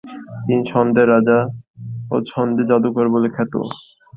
তিনি 0.43 0.61
ছন্দের 0.71 1.07
রাজা 1.09 1.39
ও 2.11 2.25
ছন্দের 2.29 2.65
যাদুকর 2.69 3.05
বলে 3.13 3.29
খ্যাত। 3.35 3.53